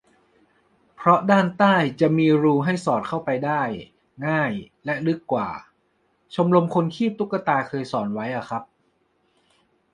[0.95, 3.61] เพราะด้านใต้จะมีรูให้สอดเข้าไปได้
[4.27, 4.51] ง่าย
[4.85, 5.49] และลึกกว่า-
[6.35, 8.63] ชมรมคนคีบตุ๊กตา เคยสอนไว้อะครับ